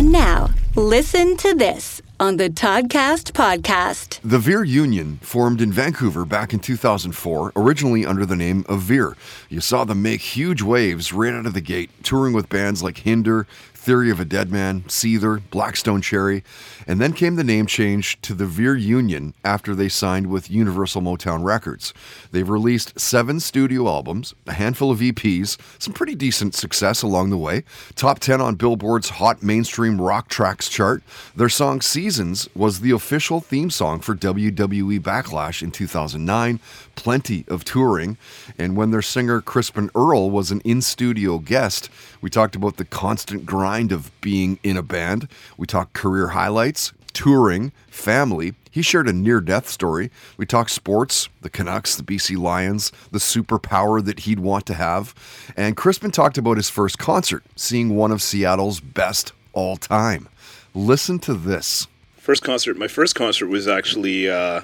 [0.00, 4.18] And now, listen to this on the Toddcast podcast.
[4.24, 9.14] The Veer Union formed in Vancouver back in 2004, originally under the name of Veer.
[9.50, 12.96] You saw them make huge waves right out of the gate, touring with bands like
[12.96, 13.46] Hinder,
[13.80, 16.44] Theory of a Deadman, Seether, Black Stone Cherry,
[16.86, 21.00] and then came the name change to the Veer Union after they signed with Universal
[21.00, 21.94] Motown Records.
[22.30, 27.38] They've released seven studio albums, a handful of EPs, some pretty decent success along the
[27.38, 27.64] way,
[27.94, 31.02] top 10 on Billboard's Hot Mainstream Rock Tracks chart.
[31.34, 36.60] Their song Seasons was the official theme song for WWE Backlash in 2009,
[36.96, 38.18] plenty of touring,
[38.58, 41.88] and when their singer Crispin Earle was an in studio guest,
[42.20, 45.28] we talked about the constant grind of being in a band.
[45.56, 48.54] We talked career highlights, touring, family.
[48.70, 50.10] He shared a near death story.
[50.36, 55.14] We talked sports, the Canucks, the BC Lions, the superpower that he'd want to have.
[55.56, 60.28] And Crispin talked about his first concert, seeing one of Seattle's best all time.
[60.74, 61.88] Listen to this.
[62.16, 64.60] First concert, my first concert was actually uh,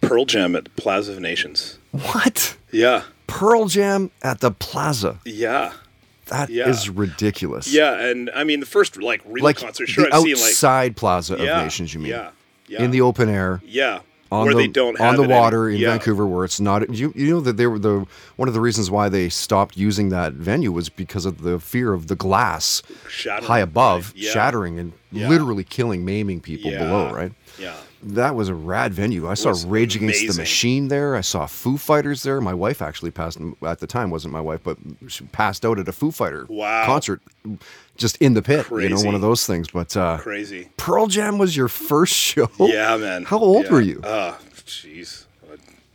[0.00, 1.78] Pearl Jam at the Plaza of Nations.
[1.90, 2.56] What?
[2.70, 5.18] Yeah, Pearl Jam at the Plaza.
[5.24, 5.72] yeah,
[6.26, 6.92] That is Yeah.
[6.94, 7.72] ridiculous.
[7.72, 7.94] yeah.
[8.06, 11.36] And I mean, the first like real Like concert, sure, I've seen like outside Plaza
[11.38, 12.10] yeah, of Nations, you mean?
[12.10, 12.30] Yeah,
[12.68, 13.60] yeah, In the open air.
[13.64, 14.00] yeah,
[14.32, 15.90] on where the, they don't on the water in yeah.
[15.90, 16.92] Vancouver, where it's not.
[16.92, 20.08] You, you know that they were the one of the reasons why they stopped using
[20.08, 24.80] that venue was because of the fear of the glass Shattering, high above right, shattering
[24.80, 27.12] and literally killing, maiming people below.
[27.12, 27.32] Right.
[27.56, 27.74] Yeah,
[28.08, 29.28] That was a rad venue.
[29.28, 30.40] I saw was Rage Against the.
[30.40, 31.16] Machine there.
[31.16, 32.40] I saw Foo Fighters there.
[32.40, 35.88] My wife actually passed at the time wasn't my wife, but she passed out at
[35.88, 36.86] a Foo Fighter Wow.
[36.86, 37.20] concert,
[37.96, 38.66] just in the pit.
[38.70, 39.68] You know, one of those things.
[39.70, 40.68] But uh, crazy.
[40.76, 42.48] Pearl Jam was your first show.
[42.60, 43.24] Yeah, man.
[43.24, 43.72] How old Yeah.
[43.72, 44.00] were you?
[44.04, 45.24] Oh, jeez.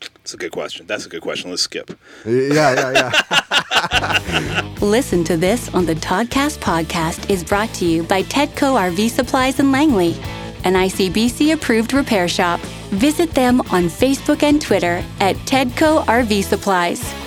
[0.00, 0.86] That's a good question.
[0.86, 1.50] That's a good question.
[1.50, 1.96] Let's skip.
[2.26, 4.74] yeah, yeah, yeah.
[4.80, 9.60] Listen to this on the Toddcast podcast is brought to you by Tedco RV Supplies
[9.60, 10.16] in Langley,
[10.64, 12.60] an ICBC approved repair shop.
[12.90, 17.21] Visit them on Facebook and Twitter at Tedco RV Supplies.